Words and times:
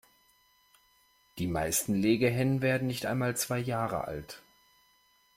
Die 1.37 1.45
meisten 1.45 1.93
Legehennen 1.93 2.63
werden 2.63 2.87
nicht 2.87 3.05
einmal 3.05 3.37
zwei 3.37 3.59
Jahre 3.59 4.05
alt. 4.05 4.41